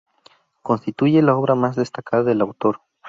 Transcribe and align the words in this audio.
Constituye 0.63 1.21
la 1.21 1.35
obra 1.37 1.53
más 1.53 1.75
destacada 1.75 2.23
del 2.23 2.41
autor. 2.41 2.81